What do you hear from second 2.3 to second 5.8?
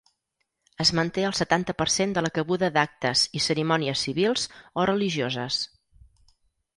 cabuda d’actes i cerimònies civils o religioses.